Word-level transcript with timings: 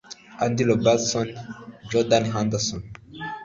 Andy 0.43 0.63
Robertson; 0.69 1.27
Jordan 1.91 2.25
Henderson 2.35 2.81